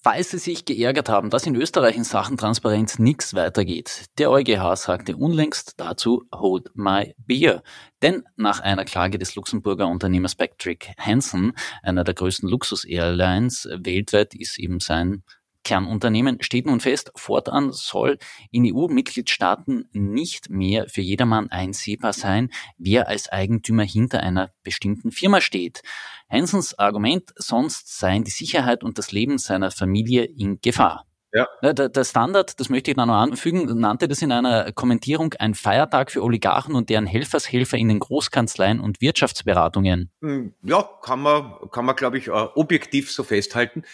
Falls 0.00 0.30
Sie 0.30 0.38
sich 0.38 0.64
geärgert 0.64 1.08
haben, 1.08 1.30
dass 1.30 1.46
in 1.46 1.56
Österreich 1.56 1.96
in 1.96 2.04
Sachen 2.04 2.36
Transparenz 2.36 3.00
nichts 3.00 3.34
weitergeht, 3.34 4.04
der 4.18 4.30
EuGH 4.30 4.76
sagte 4.76 5.16
unlängst 5.16 5.74
dazu 5.80 6.22
Hold 6.32 6.70
my 6.74 7.16
beer. 7.18 7.64
Denn 8.00 8.22
nach 8.36 8.60
einer 8.60 8.84
Klage 8.84 9.18
des 9.18 9.34
Luxemburger 9.34 9.88
Unternehmers 9.88 10.36
Patrick 10.36 10.92
Hansen, 10.96 11.54
einer 11.82 12.04
der 12.04 12.14
größten 12.14 12.48
Luxus-Airlines 12.48 13.68
weltweit, 13.72 14.36
ist 14.36 14.60
eben 14.60 14.78
sein 14.78 15.24
Kernunternehmen 15.64 16.38
steht 16.40 16.66
nun 16.66 16.80
fest, 16.80 17.12
fortan 17.14 17.72
soll 17.72 18.18
in 18.50 18.64
EU-Mitgliedstaaten 18.64 19.88
nicht 19.92 20.50
mehr 20.50 20.88
für 20.88 21.00
jedermann 21.00 21.50
einsehbar 21.50 22.12
sein, 22.12 22.50
wer 22.76 23.08
als 23.08 23.28
Eigentümer 23.28 23.84
hinter 23.84 24.20
einer 24.20 24.50
bestimmten 24.62 25.12
Firma 25.12 25.40
steht. 25.40 25.82
Hansens 26.30 26.78
Argument, 26.78 27.32
sonst 27.36 27.98
seien 27.98 28.24
die 28.24 28.30
Sicherheit 28.30 28.82
und 28.82 28.98
das 28.98 29.12
Leben 29.12 29.38
seiner 29.38 29.70
Familie 29.70 30.24
in 30.24 30.60
Gefahr. 30.60 31.08
Ja. 31.32 31.46
Der, 31.62 31.88
der 31.90 32.04
Standard, 32.04 32.58
das 32.58 32.70
möchte 32.70 32.90
ich 32.90 32.96
da 32.96 33.04
noch 33.04 33.14
anfügen, 33.14 33.78
nannte 33.78 34.08
das 34.08 34.22
in 34.22 34.32
einer 34.32 34.72
Kommentierung 34.72 35.34
ein 35.38 35.54
Feiertag 35.54 36.10
für 36.10 36.22
Oligarchen 36.22 36.74
und 36.74 36.88
deren 36.88 37.06
Helfershelfer 37.06 37.76
in 37.76 37.88
den 37.88 37.98
Großkanzleien 37.98 38.80
und 38.80 39.02
Wirtschaftsberatungen. 39.02 40.10
Hm, 40.22 40.54
ja, 40.62 40.88
kann 41.02 41.20
man, 41.20 41.52
kann 41.70 41.84
man, 41.84 41.96
glaube 41.96 42.16
ich, 42.16 42.28
äh, 42.28 42.30
objektiv 42.30 43.12
so 43.12 43.24
festhalten. 43.24 43.84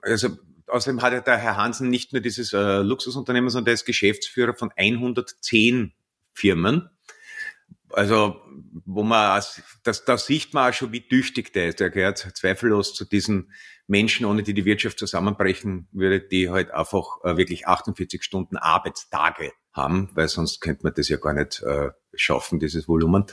Also 0.00 0.30
außerdem 0.66 1.02
hat 1.02 1.12
ja 1.12 1.20
der 1.20 1.38
Herr 1.38 1.56
Hansen 1.56 1.90
nicht 1.90 2.12
nur 2.12 2.22
dieses 2.22 2.52
äh, 2.52 2.82
Luxusunternehmen, 2.82 3.50
sondern 3.50 3.72
er 3.72 3.74
ist 3.74 3.84
Geschäftsführer 3.84 4.54
von 4.54 4.70
110 4.76 5.92
Firmen. 6.32 6.88
Also, 7.90 8.40
wo 8.86 9.02
man, 9.02 9.42
das, 9.82 10.04
da 10.04 10.16
sieht 10.16 10.54
man 10.54 10.70
auch 10.70 10.74
schon, 10.74 10.92
wie 10.92 11.06
tüchtig 11.06 11.52
der 11.52 11.68
ist. 11.68 11.80
Der 11.80 11.90
gehört 11.90 12.18
zweifellos 12.18 12.94
zu 12.94 13.04
diesen 13.04 13.52
Menschen, 13.86 14.24
ohne 14.24 14.42
die 14.42 14.54
die 14.54 14.64
Wirtschaft 14.64 14.98
zusammenbrechen 14.98 15.88
würde, 15.92 16.20
die 16.20 16.48
halt 16.48 16.70
einfach 16.70 17.22
äh, 17.24 17.36
wirklich 17.36 17.66
48 17.66 18.22
Stunden 18.22 18.56
Arbeitstage 18.56 19.52
haben, 19.72 20.10
weil 20.14 20.28
sonst 20.28 20.60
könnte 20.60 20.84
man 20.84 20.94
das 20.94 21.08
ja 21.08 21.18
gar 21.18 21.34
nicht 21.34 21.62
äh, 21.62 21.90
schaffen, 22.14 22.58
dieses 22.58 22.88
Volumen. 22.88 23.26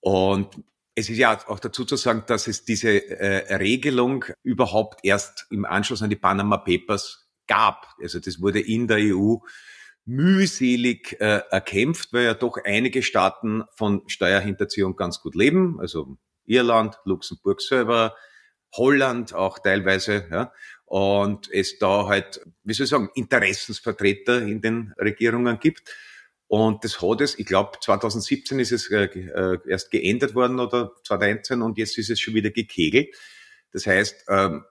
Und 0.00 0.62
es 0.98 1.08
ist 1.08 1.18
ja 1.18 1.38
auch 1.46 1.60
dazu 1.60 1.84
zu 1.84 1.94
sagen, 1.94 2.24
dass 2.26 2.48
es 2.48 2.64
diese 2.64 2.90
äh, 2.90 3.54
Regelung 3.54 4.24
überhaupt 4.42 5.00
erst 5.04 5.46
im 5.50 5.64
Anschluss 5.64 6.02
an 6.02 6.10
die 6.10 6.16
Panama 6.16 6.56
Papers 6.56 7.28
gab. 7.46 7.86
Also 8.02 8.18
das 8.18 8.40
wurde 8.40 8.60
in 8.60 8.88
der 8.88 8.98
EU 8.98 9.36
mühselig 10.04 11.16
äh, 11.20 11.42
erkämpft, 11.50 12.12
weil 12.12 12.24
ja 12.24 12.34
doch 12.34 12.58
einige 12.64 13.02
Staaten 13.04 13.62
von 13.76 14.02
Steuerhinterziehung 14.08 14.96
ganz 14.96 15.20
gut 15.20 15.36
leben. 15.36 15.78
Also 15.78 16.18
Irland, 16.46 16.98
Luxemburg 17.04 17.60
selber, 17.60 18.16
Holland 18.74 19.34
auch 19.34 19.60
teilweise, 19.60 20.26
ja. 20.30 20.52
Und 20.84 21.48
es 21.52 21.78
da 21.78 22.06
halt, 22.06 22.40
wie 22.64 22.72
soll 22.72 22.84
ich 22.84 22.90
sagen, 22.90 23.10
Interessensvertreter 23.14 24.42
in 24.42 24.60
den 24.62 24.94
Regierungen 24.98 25.60
gibt. 25.60 25.94
Und 26.48 26.82
das 26.82 27.02
hat 27.02 27.20
es, 27.20 27.38
ich 27.38 27.44
glaube, 27.46 27.78
2017 27.80 28.58
ist 28.58 28.72
es 28.72 28.90
äh, 28.90 29.04
äh, 29.04 29.58
erst 29.68 29.90
geändert 29.90 30.34
worden 30.34 30.58
oder 30.58 30.92
2019 31.04 31.60
und 31.60 31.76
jetzt 31.76 31.98
ist 31.98 32.08
es 32.08 32.18
schon 32.18 32.34
wieder 32.34 32.50
gekegelt. 32.50 33.14
Das 33.72 33.86
heißt, 33.86 34.24
ähm, 34.28 34.64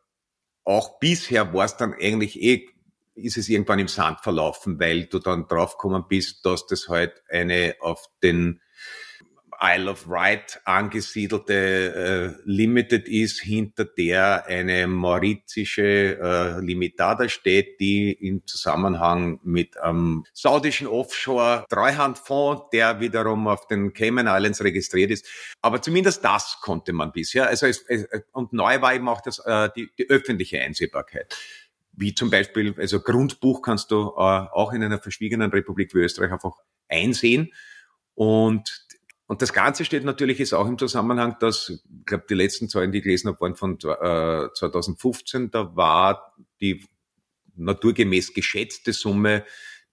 auch 0.63 1.00
bisher 1.00 1.53
war 1.53 1.65
es 1.65 1.77
dann 1.77 1.93
eigentlich 1.93 2.41
eh, 2.41 2.67
ist 3.13 3.38
es 3.38 3.48
irgendwann 3.48 3.79
im 3.79 3.88
Sand 3.88 4.22
verlaufen, 4.22 4.79
weil 4.79 5.05
du 5.05 5.19
dann 5.19 5.48
draufgekommen 5.48 6.05
bist, 6.07 6.46
dass 6.46 6.65
das 6.65 6.88
halt 6.89 7.24
eine 7.29 7.75
auf 7.79 8.05
den 8.24 8.60
Isle 9.59 9.91
of 9.91 10.07
Wight 10.07 10.61
angesiedelte 10.65 12.35
äh, 12.37 12.41
Limited 12.45 13.07
ist, 13.07 13.39
hinter 13.41 13.85
der 13.85 14.45
eine 14.45 14.87
maurizische 14.87 16.17
äh, 16.19 16.59
Limitada 16.59 17.29
steht, 17.29 17.79
die 17.79 18.11
im 18.11 18.45
Zusammenhang 18.45 19.39
mit 19.43 19.77
einem 19.79 20.25
saudischen 20.33 20.87
Offshore-Treuhandfonds, 20.87 22.69
der 22.71 22.99
wiederum 22.99 23.47
auf 23.47 23.67
den 23.67 23.93
Cayman 23.93 24.27
Islands 24.27 24.63
registriert 24.63 25.11
ist. 25.11 25.25
Aber 25.61 25.81
zumindest 25.81 26.23
das 26.23 26.59
konnte 26.61 26.93
man 26.93 27.11
bisher. 27.11 27.47
Also 27.47 27.65
es, 27.65 27.83
es, 27.87 28.07
und 28.31 28.53
neu 28.53 28.81
war 28.81 28.93
eben 28.93 29.09
auch 29.09 29.21
das, 29.21 29.39
äh, 29.39 29.69
die, 29.75 29.89
die 29.97 30.09
öffentliche 30.09 30.61
Einsehbarkeit 30.61 31.35
wie 31.99 32.13
zum 32.13 32.29
Beispiel, 32.29 32.75
also 32.77 32.99
Grundbuch 32.99 33.63
kannst 33.63 33.89
du 33.89 34.13
äh, 34.15 34.21
auch 34.21 34.71
in 34.71 34.83
einer 34.83 34.99
verschwiegenen 34.99 35.49
Republik 35.49 35.95
wie 35.95 35.99
Österreich 35.99 36.31
einfach 36.31 36.53
einsehen. 36.87 37.51
Und 38.13 38.87
und 39.27 39.41
das 39.41 39.51
Ganze 39.51 39.84
steht 39.84 40.05
natürlich 40.05 40.39
jetzt 40.39 40.53
auch 40.53 40.67
im 40.67 40.77
Zusammenhang, 40.77 41.36
dass, 41.39 41.69
ich 41.69 42.05
glaube, 42.05 42.24
die 42.29 42.34
letzten 42.34 42.69
Zahlen, 42.69 42.93
die 42.93 43.00
ich 43.00 43.03
gelesen 43.03 43.27
habe, 43.27 43.41
waren 43.41 43.55
von 43.55 43.74
äh, 43.74 44.53
2015. 44.53 45.51
Da 45.51 45.75
war 45.75 46.34
die 46.62 46.86
naturgemäß 47.55 48.34
geschätzte 48.34 48.93
Summe, 48.93 49.43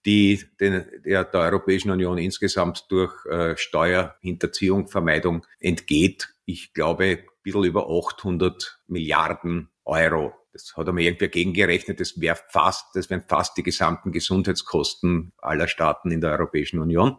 die 0.07 0.45
den, 0.61 0.85
der, 1.05 1.25
der 1.25 1.41
Europäischen 1.41 1.91
Union 1.91 2.19
insgesamt 2.19 2.87
durch 2.91 3.13
äh, 3.27 3.57
Steuerhinterziehung, 3.57 4.87
Vermeidung 4.87 5.45
entgeht. 5.59 6.29
Ich 6.45 6.73
glaube, 6.73 7.05
ein 7.05 7.25
bisschen 7.43 7.65
über 7.65 7.89
800 7.89 8.81
Milliarden 8.87 9.69
Euro. 9.85 10.33
Das 10.53 10.75
hat 10.77 10.87
er 10.87 10.93
mir 10.93 11.07
irgendwie 11.07 11.29
gegengerechnet. 11.29 11.99
Das 11.99 12.21
wäre 12.21 12.39
fast, 12.51 12.95
das 12.95 13.11
wären 13.11 13.25
fast 13.27 13.57
die 13.57 13.65
gesamten 13.65 14.13
Gesundheitskosten 14.13 15.33
aller 15.39 15.67
Staaten 15.67 16.13
in 16.13 16.21
der 16.21 16.31
Europäischen 16.33 16.79
Union. 16.79 17.19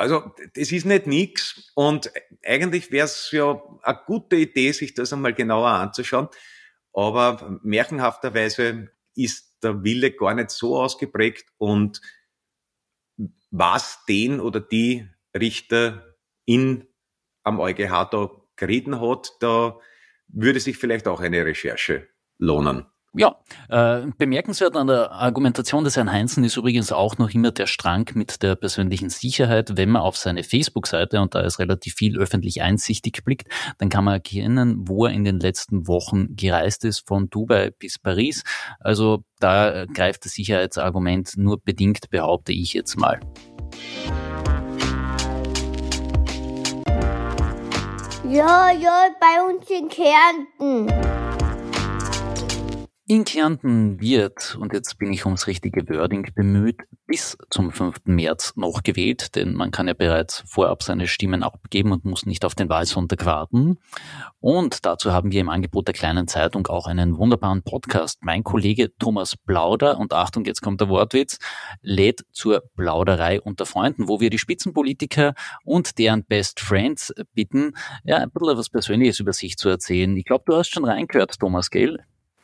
Also 0.00 0.34
das 0.54 0.72
ist 0.72 0.86
nicht 0.86 1.06
nix 1.06 1.70
und 1.74 2.10
eigentlich 2.42 2.90
wäre 2.90 3.04
es 3.04 3.28
ja 3.32 3.62
eine 3.82 4.00
gute 4.06 4.36
Idee, 4.36 4.72
sich 4.72 4.94
das 4.94 5.12
einmal 5.12 5.34
genauer 5.34 5.68
anzuschauen. 5.68 6.28
Aber 6.94 7.60
märchenhafterweise 7.62 8.88
ist 9.14 9.62
der 9.62 9.84
Wille 9.84 10.12
gar 10.12 10.32
nicht 10.32 10.52
so 10.52 10.78
ausgeprägt 10.78 11.50
und 11.58 12.00
was 13.50 14.02
den 14.06 14.40
oder 14.40 14.60
die 14.60 15.06
Richter 15.38 16.16
in 16.46 16.88
am 17.42 17.60
EuGH 17.60 18.08
da 18.10 18.30
gerieten 18.56 19.02
hat, 19.02 19.36
da 19.40 19.78
würde 20.28 20.60
sich 20.60 20.78
vielleicht 20.78 21.08
auch 21.08 21.20
eine 21.20 21.44
Recherche 21.44 22.08
lohnen. 22.38 22.86
Ja, 23.12 23.34
äh, 23.68 24.06
bemerkenswert 24.18 24.76
an 24.76 24.86
der 24.86 25.10
Argumentation 25.10 25.82
des 25.82 25.96
Herrn 25.96 26.12
Heinzen 26.12 26.44
ist 26.44 26.56
übrigens 26.56 26.92
auch 26.92 27.18
noch 27.18 27.30
immer 27.30 27.50
der 27.50 27.66
Strang 27.66 28.08
mit 28.14 28.40
der 28.44 28.54
persönlichen 28.54 29.10
Sicherheit. 29.10 29.76
Wenn 29.76 29.90
man 29.90 30.02
auf 30.02 30.16
seine 30.16 30.44
Facebook-Seite, 30.44 31.20
und 31.20 31.34
da 31.34 31.40
ist 31.40 31.58
relativ 31.58 31.94
viel 31.94 32.16
öffentlich 32.16 32.62
einsichtig 32.62 33.24
blickt, 33.24 33.48
dann 33.78 33.88
kann 33.88 34.04
man 34.04 34.14
erkennen, 34.14 34.86
wo 34.86 35.06
er 35.06 35.12
in 35.12 35.24
den 35.24 35.40
letzten 35.40 35.88
Wochen 35.88 36.36
gereist 36.36 36.84
ist, 36.84 37.08
von 37.08 37.28
Dubai 37.28 37.72
bis 37.76 37.98
Paris. 37.98 38.44
Also 38.78 39.24
da 39.40 39.86
greift 39.86 40.24
das 40.24 40.32
Sicherheitsargument 40.34 41.36
nur 41.36 41.60
bedingt, 41.60 42.10
behaupte 42.10 42.52
ich 42.52 42.74
jetzt 42.74 42.96
mal. 42.96 43.18
Ja, 48.28 48.70
ja, 48.70 49.08
bei 49.18 49.52
uns 49.52 49.68
in 49.68 49.88
Kärnten. 49.88 51.09
In 53.10 53.24
Kärnten 53.24 54.00
wird, 54.00 54.56
und 54.60 54.72
jetzt 54.72 54.96
bin 54.98 55.12
ich 55.12 55.24
ums 55.24 55.48
richtige 55.48 55.82
Wording 55.88 56.30
bemüht, 56.32 56.76
bis 57.08 57.36
zum 57.50 57.72
5. 57.72 58.02
März 58.04 58.52
noch 58.54 58.84
gewählt, 58.84 59.34
denn 59.34 59.54
man 59.54 59.72
kann 59.72 59.88
ja 59.88 59.94
bereits 59.94 60.44
vorab 60.46 60.84
seine 60.84 61.08
Stimmen 61.08 61.42
abgeben 61.42 61.90
und 61.90 62.04
muss 62.04 62.24
nicht 62.24 62.44
auf 62.44 62.54
den 62.54 62.68
Wahlsonntag 62.68 63.26
warten. 63.26 63.78
Und 64.38 64.86
dazu 64.86 65.12
haben 65.12 65.32
wir 65.32 65.40
im 65.40 65.48
Angebot 65.48 65.88
der 65.88 65.94
kleinen 65.94 66.28
Zeitung 66.28 66.68
auch 66.68 66.86
einen 66.86 67.18
wunderbaren 67.18 67.64
Podcast. 67.64 68.20
Mein 68.22 68.44
Kollege 68.44 68.96
Thomas 68.96 69.36
Plauder, 69.36 69.98
und 69.98 70.12
Achtung, 70.12 70.44
jetzt 70.44 70.62
kommt 70.62 70.80
der 70.80 70.88
Wortwitz, 70.88 71.40
lädt 71.82 72.24
zur 72.30 72.62
Plauderei 72.76 73.40
unter 73.40 73.66
Freunden, 73.66 74.06
wo 74.06 74.20
wir 74.20 74.30
die 74.30 74.38
Spitzenpolitiker 74.38 75.34
und 75.64 75.98
deren 75.98 76.22
Best 76.22 76.60
Friends 76.60 77.12
bitten, 77.34 77.72
ja, 78.04 78.18
ein 78.18 78.30
bisschen 78.30 78.56
was 78.56 78.70
Persönliches 78.70 79.18
über 79.18 79.32
sich 79.32 79.56
zu 79.56 79.68
erzählen. 79.68 80.16
Ich 80.16 80.26
glaube, 80.26 80.44
du 80.46 80.54
hast 80.54 80.68
schon 80.68 80.84
reingehört, 80.84 81.40
Thomas, 81.40 81.70
gell? 81.70 81.98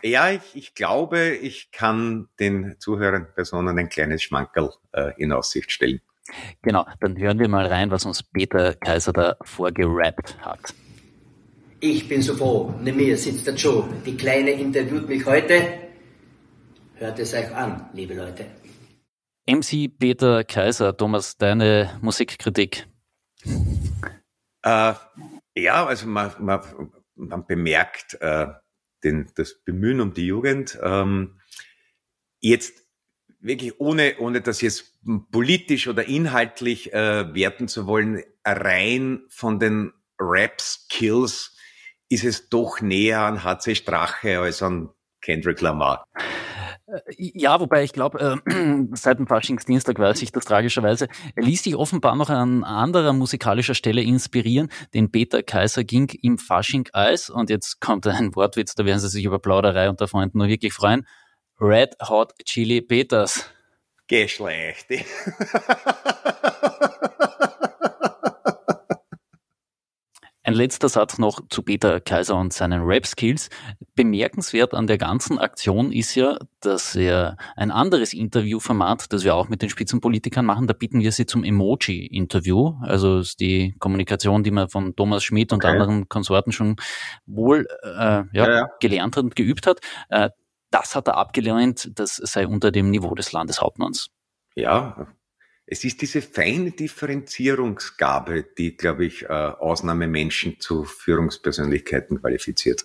Ja, 0.06 0.30
ich, 0.30 0.54
ich 0.54 0.74
glaube, 0.74 1.30
ich 1.30 1.72
kann 1.72 2.28
den 2.38 2.76
zuhörenden 2.78 3.34
Personen 3.34 3.76
ein 3.76 3.88
kleines 3.88 4.22
Schmankerl 4.22 4.70
äh, 4.92 5.10
in 5.20 5.32
Aussicht 5.32 5.72
stellen. 5.72 6.00
Genau, 6.62 6.86
dann 7.00 7.18
hören 7.18 7.40
wir 7.40 7.48
mal 7.48 7.66
rein, 7.66 7.90
was 7.90 8.06
uns 8.06 8.22
Peter 8.22 8.74
Kaiser 8.74 9.12
da 9.12 9.36
vorgerappt 9.42 10.38
hat. 10.42 10.74
Ich 11.80 12.08
bin 12.08 12.22
so 12.22 12.36
froh, 12.36 12.72
neben 12.80 12.98
mir 12.98 13.16
sitzt 13.16 13.48
der 13.48 13.54
Joe. 13.54 13.84
Die 14.06 14.16
Kleine 14.16 14.52
interviewt 14.52 15.08
mich 15.08 15.26
heute. 15.26 15.60
Hört 16.94 17.18
es 17.18 17.34
euch 17.34 17.52
an, 17.52 17.90
liebe 17.92 18.14
Leute. 18.14 18.46
MC 19.48 19.90
Peter 19.98 20.44
Kaiser, 20.44 20.96
Thomas, 20.96 21.36
deine 21.36 21.98
Musikkritik. 22.00 22.86
Äh, 24.62 24.94
ja, 25.56 25.84
also 25.84 26.06
man, 26.06 26.30
man, 26.38 26.60
man 27.16 27.44
bemerkt, 27.44 28.16
äh, 28.20 28.46
den, 29.06 29.30
das 29.36 29.54
Bemühen 29.54 30.00
um 30.00 30.12
die 30.12 30.26
Jugend. 30.26 30.78
Ähm, 30.82 31.40
jetzt 32.40 32.82
wirklich 33.40 33.80
ohne, 33.80 34.16
ohne 34.18 34.40
das 34.40 34.60
jetzt 34.60 34.92
politisch 35.30 35.88
oder 35.88 36.06
inhaltlich 36.06 36.92
äh, 36.92 37.32
werten 37.34 37.68
zu 37.68 37.86
wollen, 37.86 38.22
rein 38.44 39.22
von 39.28 39.58
den 39.58 39.92
Rap-Skills 40.18 41.56
ist 42.08 42.24
es 42.24 42.48
doch 42.48 42.80
näher 42.80 43.20
an 43.20 43.44
HC 43.44 43.74
Strache 43.74 44.40
als 44.40 44.62
an 44.62 44.90
Kendrick 45.20 45.60
Lamar. 45.60 46.04
Äh, 46.86 47.00
ja, 47.16 47.58
wobei 47.60 47.82
ich 47.84 47.92
glaube, 47.92 48.40
äh, 48.46 48.86
seit 48.92 49.18
dem 49.18 49.26
Faschingsdienstag 49.26 49.98
weiß 49.98 50.22
ich 50.22 50.32
das 50.32 50.44
tragischerweise. 50.44 51.08
Er 51.34 51.42
ließ 51.42 51.64
sich 51.64 51.76
offenbar 51.76 52.16
noch 52.16 52.30
an 52.30 52.64
anderer 52.64 53.12
musikalischer 53.12 53.74
Stelle 53.74 54.02
inspirieren, 54.02 54.70
denn 54.94 55.10
Peter 55.10 55.42
Kaiser 55.42 55.84
ging 55.84 56.10
im 56.22 56.38
Fasching 56.38 56.88
Eis 56.92 57.28
und 57.30 57.50
jetzt 57.50 57.80
kommt 57.80 58.06
ein 58.06 58.34
Wortwitz, 58.36 58.74
da 58.74 58.84
werden 58.84 59.00
Sie 59.00 59.08
sich 59.08 59.24
über 59.24 59.38
Plauderei 59.38 59.88
unter 59.90 60.08
Freunden 60.08 60.38
nur 60.38 60.48
wirklich 60.48 60.72
freuen. 60.72 61.06
Red 61.60 61.96
Hot 62.08 62.32
Chili 62.44 62.82
Peters. 62.82 63.50
Geschlecht. 64.08 64.86
Ein 70.46 70.54
letzter 70.54 70.88
Satz 70.88 71.18
noch 71.18 71.40
zu 71.48 71.62
Peter 71.62 71.98
Kaiser 72.00 72.36
und 72.36 72.52
seinen 72.52 72.82
Rap-Skills. 72.82 73.50
Bemerkenswert 73.96 74.74
an 74.74 74.86
der 74.86 74.98
ganzen 74.98 75.38
Aktion 75.38 75.90
ist 75.90 76.14
ja, 76.14 76.38
dass 76.60 76.94
er 76.94 77.36
ein 77.56 77.70
anderes 77.70 78.12
Interviewformat, 78.12 79.12
das 79.12 79.24
wir 79.24 79.34
auch 79.34 79.48
mit 79.48 79.62
den 79.62 79.70
Spitzenpolitikern 79.70 80.44
machen, 80.44 80.66
da 80.66 80.74
bitten 80.74 81.00
wir 81.00 81.10
sie 81.12 81.26
zum 81.26 81.42
Emoji-Interview. 81.42 82.74
Also 82.82 83.18
ist 83.18 83.40
die 83.40 83.74
Kommunikation, 83.78 84.44
die 84.44 84.50
man 84.50 84.68
von 84.68 84.94
Thomas 84.94 85.24
Schmidt 85.24 85.52
und 85.52 85.64
okay. 85.64 85.72
anderen 85.72 86.08
Konsorten 86.08 86.52
schon 86.52 86.76
wohl 87.24 87.66
äh, 87.82 87.88
ja, 87.88 88.26
ja, 88.32 88.50
ja. 88.50 88.68
gelernt 88.80 89.16
hat 89.16 89.24
und 89.24 89.34
geübt 89.34 89.66
hat. 89.66 89.80
Äh, 90.10 90.30
das 90.70 90.94
hat 90.94 91.08
er 91.08 91.16
abgelehnt, 91.16 91.90
das 91.94 92.16
sei 92.16 92.46
unter 92.46 92.70
dem 92.70 92.90
Niveau 92.90 93.14
des 93.14 93.32
Landeshauptmanns. 93.32 94.10
Ja, 94.54 95.08
es 95.64 95.84
ist 95.84 96.02
diese 96.02 96.22
feine 96.22 96.70
Differenzierungsgabe, 96.70 98.44
die, 98.56 98.76
glaube 98.76 99.06
ich, 99.06 99.24
äh, 99.24 99.28
Ausnahmemenschen 99.28 100.60
zu 100.60 100.84
Führungspersönlichkeiten 100.84 102.20
qualifiziert. 102.20 102.84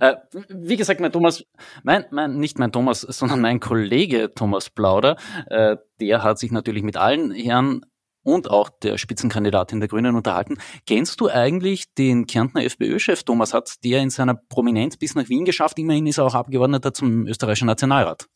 Äh, 0.00 0.16
wie 0.48 0.76
gesagt, 0.76 1.00
mein 1.00 1.12
Thomas, 1.12 1.44
mein, 1.82 2.06
mein, 2.10 2.38
nicht 2.38 2.58
mein 2.58 2.72
Thomas, 2.72 3.02
sondern 3.02 3.40
mein 3.40 3.60
Kollege 3.60 4.30
Thomas 4.34 4.70
Plauder, 4.70 5.16
äh, 5.46 5.76
der 6.00 6.22
hat 6.22 6.38
sich 6.38 6.50
natürlich 6.50 6.82
mit 6.82 6.96
allen 6.96 7.30
Herren 7.30 7.84
und 8.22 8.50
auch 8.50 8.68
der 8.68 8.98
Spitzenkandidatin 8.98 9.80
der 9.80 9.88
Grünen 9.88 10.16
unterhalten. 10.16 10.58
Kennst 10.86 11.20
du 11.20 11.28
eigentlich 11.28 11.92
den 11.94 12.26
Kärntner 12.26 12.64
FPÖ-Chef 12.64 13.22
Thomas 13.22 13.54
Hatz, 13.54 13.80
der 13.80 14.00
in 14.00 14.10
seiner 14.10 14.34
Prominenz 14.34 14.96
bis 14.96 15.14
nach 15.14 15.28
Wien 15.28 15.44
geschafft? 15.44 15.78
Immerhin 15.78 16.06
ist 16.06 16.18
er 16.18 16.24
auch 16.24 16.34
Abgeordneter 16.34 16.92
zum 16.92 17.26
österreichischen 17.26 17.66
Nationalrat. 17.66 18.26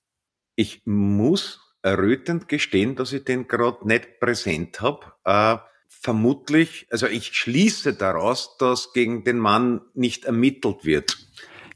Ich 0.56 0.82
muss 0.84 1.60
errötend 1.82 2.48
gestehen, 2.48 2.96
dass 2.96 3.12
ich 3.12 3.24
den 3.24 3.46
gerade 3.46 3.86
nicht 3.86 4.20
präsent 4.20 4.80
habe. 4.80 5.12
Äh, 5.24 5.58
vermutlich, 6.00 6.86
also 6.90 7.06
ich 7.06 7.34
schließe 7.34 7.94
daraus, 7.94 8.56
dass 8.58 8.92
gegen 8.92 9.24
den 9.24 9.38
Mann 9.38 9.80
nicht 9.94 10.24
ermittelt 10.24 10.84
wird. 10.84 11.16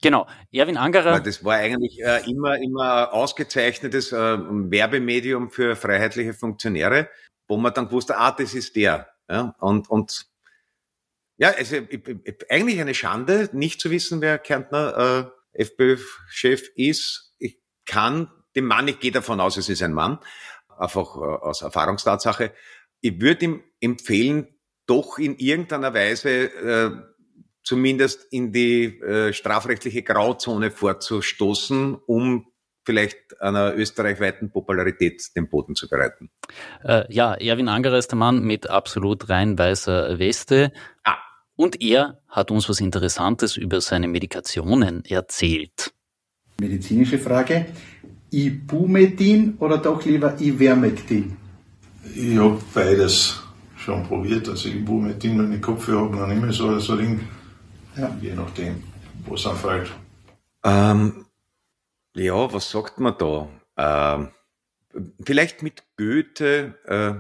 Genau, 0.01 0.29
Erwin 0.53 0.77
Angerer. 0.77 1.13
Weil 1.13 1.23
das 1.23 1.45
war 1.45 1.57
eigentlich 1.57 2.01
äh, 2.01 2.29
immer, 2.31 2.57
immer 2.59 3.13
ausgezeichnetes 3.13 4.13
äh, 4.13 4.17
Werbemedium 4.17 5.51
für 5.51 5.75
freiheitliche 5.75 6.35
Funktionäre, 6.35 7.09
wo 7.49 7.57
man 7.57 7.75
dann 7.75 7.91
wusste, 7.91 8.17
ah, 8.17 8.31
das 8.31 8.55
ist 8.55 8.77
der. 8.77 9.09
Ja, 9.29 9.55
und, 9.59 9.91
und 9.91 10.27
ja, 11.37 11.51
also 11.51 11.77
eigentlich 12.49 12.81
eine 12.81 12.95
Schande, 12.95 13.49
nicht 13.53 13.81
zu 13.81 13.91
wissen, 13.91 14.21
wer 14.21 14.39
Kärntner 14.39 15.33
äh, 15.55 15.63
FPÖ-Chef 15.63 16.69
ist. 16.75 17.35
Ich 17.39 17.61
kann 17.85 18.31
dem 18.57 18.67
Mann, 18.67 18.89
ich 18.89 19.01
gehe 19.01 19.13
davon 19.13 19.41
aus, 19.41 19.57
es 19.57 19.69
ist 19.69 19.83
ein 19.83 19.93
Mann, 19.93 20.19
einfach 20.77 21.17
äh, 21.17 21.21
aus 21.21 21.63
Erfahrungstatsache. 21.63 22.53
Ich 23.01 23.21
würde 23.21 23.45
ihm 23.45 23.65
empfehlen, 23.81 24.49
doch 24.87 25.19
in 25.19 25.37
irgendeiner 25.37 25.95
Weise 25.95 26.31
äh, 26.31 26.91
zumindest 27.63 28.27
in 28.33 28.53
die 28.53 28.99
äh, 29.01 29.33
strafrechtliche 29.33 30.03
Grauzone 30.03 30.71
vorzustoßen, 30.71 31.97
um 32.07 32.47
vielleicht 32.85 33.39
einer 33.43 33.75
österreichweiten 33.75 34.51
Popularität 34.51 35.23
den 35.37 35.51
Boden 35.51 35.75
zu 35.75 35.89
bereiten. 35.89 36.31
Äh, 36.83 37.05
ja, 37.13 37.35
Erwin 37.35 37.69
Angerer 37.69 37.99
ist 37.99 38.09
der 38.09 38.17
Mann 38.17 38.43
mit 38.43 38.71
absolut 38.71 39.29
rein 39.29 39.59
weißer 39.59 40.19
Weste. 40.19 40.73
Ah. 41.05 41.19
Und 41.55 41.83
er 41.83 42.23
hat 42.29 42.51
uns 42.51 42.69
was 42.71 42.81
Interessantes 42.81 43.59
über 43.59 43.83
seine 43.83 44.09
Medikationen 44.09 45.05
erzählt. 45.05 45.93
Medizinische 46.61 47.19
Frage. 47.19 47.67
Ibumetin 48.31 49.57
oder 49.59 49.77
doch 49.77 50.03
lieber 50.05 50.41
Ivermectin? 50.41 51.37
Ich 52.15 52.39
habe 52.39 52.59
beides 52.73 53.43
schon 53.79 54.07
probiert. 54.07 54.49
Also 54.49 54.69
Ibumetin, 54.69 55.39
wenn 55.39 55.53
ich 55.53 55.63
Kopfhörer 55.63 56.05
habe, 56.05 56.17
dann 56.19 56.31
immer 56.31 56.53
so, 56.53 56.79
so 56.79 56.97
Ding. 56.97 57.21
Ja. 57.97 58.17
Je 58.21 58.35
nachdem, 58.35 58.83
wo 59.25 59.35
es 59.35 59.47
anfällt. 59.47 59.91
Ähm, 60.65 61.27
ja, 62.15 62.53
was 62.53 62.71
sagt 62.71 63.01
man 63.01 63.17
da? 63.19 63.49
Ähm, 63.77 64.29
vielleicht 65.25 65.63
mit 65.63 65.85
Goethe 65.97 66.75
äh, 66.85 67.15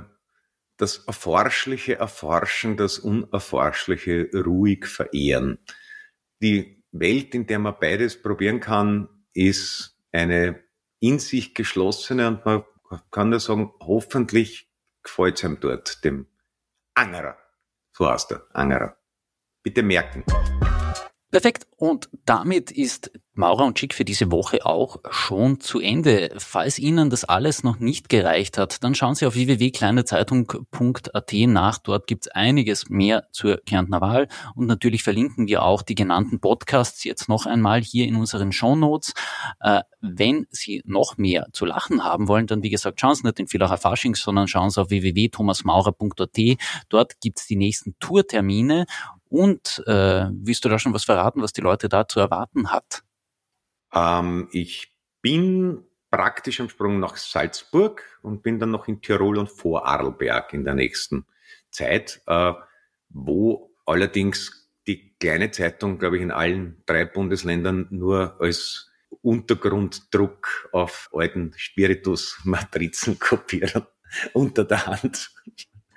das 0.76 0.98
Erforschliche 1.06 1.96
erforschen, 1.96 2.76
das 2.76 2.98
Unerforschliche 2.98 4.30
ruhig 4.34 4.86
verehren. 4.86 5.58
Die 6.40 6.82
Welt, 6.92 7.34
in 7.34 7.46
der 7.46 7.58
man 7.58 7.74
beides 7.80 8.20
probieren 8.20 8.60
kann, 8.60 9.08
ist 9.32 9.96
eine 10.12 10.62
in 11.00 11.18
sich 11.18 11.54
geschlossene 11.54 12.28
und 12.28 12.44
man 12.44 12.64
kann 13.10 13.30
nur 13.30 13.40
sagen, 13.40 13.72
hoffentlich 13.80 14.68
gefällt 15.02 15.36
es 15.36 15.44
ihm 15.44 15.58
dort, 15.60 16.04
dem 16.04 16.26
Angerer. 16.98 17.36
So 17.92 18.10
heißt 18.10 18.32
er, 18.32 18.42
Angerer. 18.52 18.96
Bitte 19.62 19.84
merken. 19.84 20.24
Perfekt. 21.30 21.66
Und 21.76 22.08
damit 22.24 22.70
ist 22.70 23.10
Maurer 23.34 23.66
und 23.66 23.78
Schick 23.78 23.94
für 23.94 24.04
diese 24.04 24.32
Woche 24.32 24.66
auch 24.66 24.96
schon 25.10 25.60
zu 25.60 25.78
Ende. 25.78 26.34
Falls 26.38 26.78
Ihnen 26.78 27.08
das 27.10 27.24
alles 27.24 27.62
noch 27.62 27.78
nicht 27.78 28.08
gereicht 28.08 28.58
hat, 28.58 28.82
dann 28.82 28.96
schauen 28.96 29.14
Sie 29.14 29.26
auf 29.26 29.36
www.kleinezeitung.at 29.36 31.32
nach. 31.46 31.78
Dort 31.78 32.08
gibt 32.08 32.26
es 32.26 32.32
einiges 32.32 32.88
mehr 32.88 33.28
zur 33.30 33.58
Kärntner 33.58 34.00
Wahl. 34.00 34.26
Und 34.56 34.66
natürlich 34.66 35.04
verlinken 35.04 35.46
wir 35.46 35.62
auch 35.62 35.82
die 35.82 35.94
genannten 35.94 36.40
Podcasts 36.40 37.04
jetzt 37.04 37.28
noch 37.28 37.46
einmal 37.46 37.80
hier 37.82 38.06
in 38.06 38.16
unseren 38.16 38.50
Shownotes. 38.50 39.12
Äh, 39.60 39.82
wenn 40.00 40.46
Sie 40.50 40.82
noch 40.84 41.16
mehr 41.16 41.46
zu 41.52 41.64
lachen 41.64 42.02
haben 42.04 42.26
wollen, 42.26 42.46
dann 42.48 42.62
wie 42.62 42.70
gesagt, 42.70 43.00
schauen 43.00 43.14
Sie 43.14 43.24
nicht 43.24 43.38
in 43.38 43.48
Villacher 43.48 43.78
Fasching, 43.78 44.16
sondern 44.16 44.48
schauen 44.48 44.70
Sie 44.70 44.80
auf 44.80 44.90
www.thomasmaurer.at. 44.90 46.38
Dort 46.88 47.20
gibt 47.20 47.38
es 47.38 47.46
die 47.46 47.56
nächsten 47.56 47.96
Tourtermine 48.00 48.86
und 49.28 49.82
äh, 49.86 50.26
willst 50.30 50.64
du 50.64 50.68
da 50.68 50.78
schon 50.78 50.94
was 50.94 51.04
verraten, 51.04 51.42
was 51.42 51.52
die 51.52 51.60
Leute 51.60 51.88
da 51.88 52.08
zu 52.08 52.20
erwarten 52.20 52.70
hat? 52.70 53.02
Ähm, 53.92 54.48
ich 54.52 54.94
bin 55.22 55.84
praktisch 56.10 56.60
am 56.60 56.68
Sprung 56.68 57.00
nach 57.00 57.16
Salzburg 57.16 58.02
und 58.22 58.42
bin 58.42 58.58
dann 58.58 58.70
noch 58.70 58.88
in 58.88 59.00
Tirol 59.00 59.38
und 59.38 59.50
vor 59.50 59.86
Arlberg 59.86 60.52
in 60.54 60.64
der 60.64 60.74
nächsten 60.74 61.26
Zeit, 61.70 62.22
äh, 62.26 62.52
wo 63.10 63.74
allerdings 63.84 64.70
die 64.86 65.14
kleine 65.18 65.50
Zeitung, 65.50 65.98
glaube 65.98 66.16
ich, 66.16 66.22
in 66.22 66.30
allen 66.30 66.82
drei 66.86 67.04
Bundesländern 67.04 67.88
nur 67.90 68.40
als 68.40 68.90
Untergrunddruck 69.22 70.70
auf 70.72 71.10
alten 71.12 71.52
Spiritus-Matrizen 71.56 73.18
kopieren 73.18 73.86
unter 74.32 74.64
der 74.64 74.86
Hand 74.86 75.30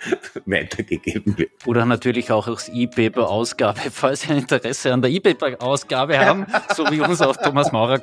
weitergegeben 0.46 1.38
wird. 1.38 1.52
Oder 1.66 1.86
natürlich 1.86 2.32
auch 2.32 2.48
als 2.48 2.70
E-Paper-Ausgabe, 2.70 3.80
falls 3.92 4.22
Sie 4.22 4.32
ein 4.32 4.40
Interesse 4.40 4.94
an 4.94 5.02
der 5.02 5.12
E-Paper-Ausgabe 5.12 6.20
haben, 6.20 6.46
so 6.76 6.86
wie 6.90 7.02
uns 7.02 7.22
auch 7.22 7.36
Thomas 7.38 7.72
Maurer 7.72 8.00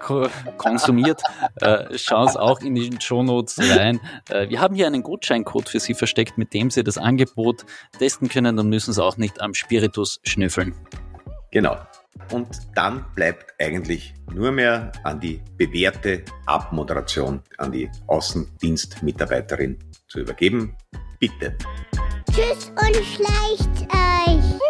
konsumiert, 0.57 1.23
äh, 1.61 1.97
schauen 1.99 2.29
Sie 2.29 2.41
auch 2.41 2.61
in 2.61 2.75
die 2.75 2.91
Shownotes 3.01 3.59
rein. 3.77 4.01
Äh, 4.29 4.49
wir 4.49 4.61
haben 4.61 4.75
hier 4.75 4.87
einen 4.87 5.03
Gutscheincode 5.03 5.69
für 5.69 5.81
Sie 5.81 5.95
versteckt, 5.95 6.39
mit 6.39 6.55
dem 6.55 6.71
Sie 6.71 6.85
das 6.85 6.99
Angebot 6.99 7.65
testen 7.99 8.29
können, 8.29 8.57
dann 8.57 8.69
müssen 8.69 8.93
Sie 8.93 9.03
auch 9.03 9.17
nicht 9.17 9.41
am 9.41 9.55
Spiritus 9.55 10.21
schnüffeln. 10.25 10.75
Genau. 11.51 11.77
Und 12.33 12.49
dann 12.75 13.07
bleibt 13.15 13.55
eigentlich 13.59 14.13
nur 14.33 14.53
mehr 14.53 14.93
an 15.05 15.21
die 15.21 15.41
bewährte 15.57 16.25
Abmoderation 16.47 17.43
an 17.57 17.73
die 17.73 17.91
Außendienstmitarbeiterin 18.07 19.79
zu 20.09 20.21
übergeben. 20.21 20.77
Bitte. 21.21 21.57
Tschüss 22.31 22.71
und 22.71 22.95
schleicht 23.05 23.93
euch. 23.93 24.61